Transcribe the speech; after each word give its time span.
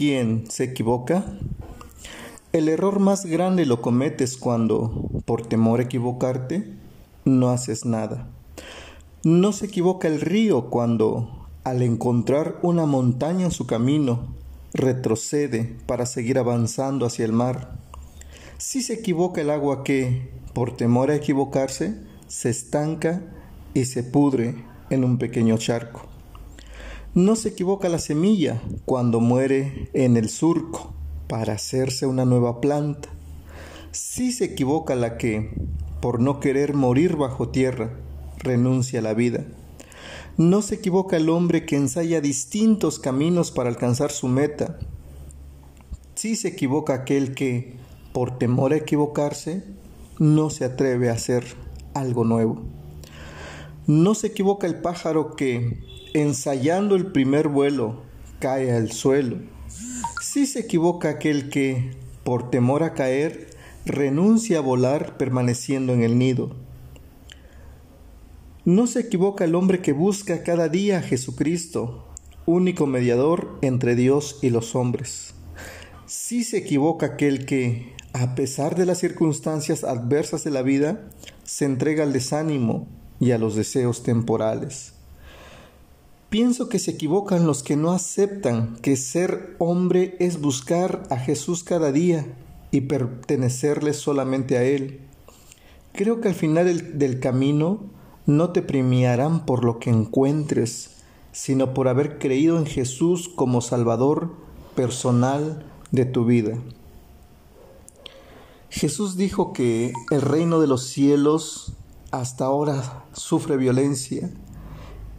quien 0.00 0.50
se 0.50 0.64
equivoca? 0.64 1.26
El 2.54 2.70
error 2.70 3.00
más 3.00 3.26
grande 3.26 3.66
lo 3.66 3.82
cometes 3.82 4.38
cuando, 4.38 5.10
por 5.26 5.44
temor 5.44 5.78
a 5.78 5.82
equivocarte, 5.82 6.72
no 7.26 7.50
haces 7.50 7.84
nada. 7.84 8.26
No 9.24 9.52
se 9.52 9.66
equivoca 9.66 10.08
el 10.08 10.22
río 10.22 10.70
cuando, 10.70 11.46
al 11.64 11.82
encontrar 11.82 12.58
una 12.62 12.86
montaña 12.86 13.44
en 13.44 13.50
su 13.50 13.66
camino, 13.66 14.34
retrocede 14.72 15.76
para 15.84 16.06
seguir 16.06 16.38
avanzando 16.38 17.04
hacia 17.04 17.26
el 17.26 17.34
mar. 17.34 17.76
Si 18.56 18.80
se 18.80 18.94
equivoca 18.94 19.42
el 19.42 19.50
agua 19.50 19.84
que, 19.84 20.30
por 20.54 20.78
temor 20.78 21.10
a 21.10 21.16
equivocarse, 21.16 21.94
se 22.26 22.48
estanca 22.48 23.20
y 23.74 23.84
se 23.84 24.02
pudre 24.02 24.64
en 24.88 25.04
un 25.04 25.18
pequeño 25.18 25.58
charco. 25.58 26.10
No 27.14 27.34
se 27.34 27.48
equivoca 27.48 27.88
la 27.88 27.98
semilla 27.98 28.62
cuando 28.84 29.18
muere 29.18 29.90
en 29.94 30.16
el 30.16 30.28
surco 30.28 30.94
para 31.26 31.54
hacerse 31.54 32.06
una 32.06 32.24
nueva 32.24 32.60
planta. 32.60 33.08
Si 33.90 34.30
se 34.30 34.44
equivoca 34.44 34.94
la 34.94 35.18
que, 35.18 35.50
por 36.00 36.20
no 36.20 36.38
querer 36.38 36.74
morir 36.74 37.16
bajo 37.16 37.48
tierra, 37.48 37.98
renuncia 38.38 39.00
a 39.00 39.02
la 39.02 39.14
vida. 39.14 39.44
No 40.36 40.62
se 40.62 40.76
equivoca 40.76 41.16
el 41.16 41.30
hombre 41.30 41.66
que 41.66 41.74
ensaya 41.74 42.20
distintos 42.20 43.00
caminos 43.00 43.50
para 43.50 43.68
alcanzar 43.68 44.12
su 44.12 44.28
meta. 44.28 44.78
Sí 46.14 46.36
se 46.36 46.46
equivoca 46.46 46.94
aquel 46.94 47.34
que, 47.34 47.74
por 48.12 48.38
temor 48.38 48.72
a 48.72 48.76
equivocarse, 48.76 49.64
no 50.20 50.48
se 50.48 50.64
atreve 50.64 51.10
a 51.10 51.14
hacer 51.14 51.44
algo 51.92 52.22
nuevo. 52.22 52.62
No 53.90 54.14
se 54.14 54.28
equivoca 54.28 54.68
el 54.68 54.76
pájaro 54.76 55.34
que, 55.34 55.80
ensayando 56.14 56.94
el 56.94 57.06
primer 57.06 57.48
vuelo, 57.48 58.02
cae 58.38 58.70
al 58.70 58.92
suelo. 58.92 59.38
Sí 60.22 60.46
se 60.46 60.60
equivoca 60.60 61.08
aquel 61.08 61.48
que, 61.50 61.90
por 62.22 62.50
temor 62.50 62.84
a 62.84 62.94
caer, 62.94 63.50
renuncia 63.84 64.58
a 64.58 64.60
volar 64.60 65.16
permaneciendo 65.16 65.92
en 65.92 66.04
el 66.04 66.18
nido. 66.18 66.54
No 68.64 68.86
se 68.86 69.00
equivoca 69.00 69.42
el 69.42 69.56
hombre 69.56 69.82
que 69.82 69.90
busca 69.90 70.44
cada 70.44 70.68
día 70.68 70.98
a 70.98 71.02
Jesucristo, 71.02 72.06
único 72.46 72.86
mediador 72.86 73.58
entre 73.60 73.96
Dios 73.96 74.38
y 74.40 74.50
los 74.50 74.76
hombres. 74.76 75.34
Sí 76.06 76.44
se 76.44 76.58
equivoca 76.58 77.06
aquel 77.06 77.44
que, 77.44 77.92
a 78.12 78.36
pesar 78.36 78.76
de 78.76 78.86
las 78.86 78.98
circunstancias 78.98 79.82
adversas 79.82 80.44
de 80.44 80.52
la 80.52 80.62
vida, 80.62 81.10
se 81.42 81.64
entrega 81.64 82.04
al 82.04 82.12
desánimo 82.12 82.86
y 83.20 83.32
a 83.32 83.38
los 83.38 83.54
deseos 83.54 84.02
temporales. 84.02 84.94
Pienso 86.30 86.68
que 86.68 86.78
se 86.78 86.92
equivocan 86.92 87.46
los 87.46 87.62
que 87.62 87.76
no 87.76 87.92
aceptan 87.92 88.76
que 88.82 88.96
ser 88.96 89.56
hombre 89.58 90.16
es 90.20 90.40
buscar 90.40 91.02
a 91.10 91.16
Jesús 91.16 91.62
cada 91.64 91.92
día 91.92 92.26
y 92.70 92.82
pertenecerle 92.82 93.92
solamente 93.92 94.56
a 94.56 94.62
Él. 94.62 95.00
Creo 95.92 96.20
que 96.20 96.28
al 96.28 96.34
final 96.34 96.66
del, 96.66 96.98
del 96.98 97.20
camino 97.20 97.80
no 98.26 98.50
te 98.50 98.62
premiarán 98.62 99.44
por 99.44 99.64
lo 99.64 99.80
que 99.80 99.90
encuentres, 99.90 100.90
sino 101.32 101.74
por 101.74 101.88
haber 101.88 102.18
creído 102.18 102.58
en 102.58 102.66
Jesús 102.66 103.28
como 103.28 103.60
Salvador 103.60 104.32
personal 104.76 105.64
de 105.90 106.04
tu 106.04 106.24
vida. 106.24 106.56
Jesús 108.70 109.16
dijo 109.16 109.52
que 109.52 109.92
el 110.12 110.22
reino 110.22 110.60
de 110.60 110.68
los 110.68 110.86
cielos 110.86 111.72
hasta 112.10 112.44
ahora 112.44 113.04
sufre 113.12 113.56
violencia 113.56 114.30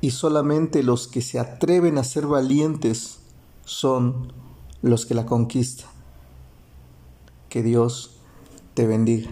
y 0.00 0.10
solamente 0.10 0.82
los 0.82 1.08
que 1.08 1.22
se 1.22 1.38
atreven 1.38 1.98
a 1.98 2.04
ser 2.04 2.26
valientes 2.26 3.20
son 3.64 4.32
los 4.82 5.06
que 5.06 5.14
la 5.14 5.24
conquistan. 5.24 5.88
Que 7.48 7.62
Dios 7.62 8.18
te 8.74 8.86
bendiga. 8.86 9.30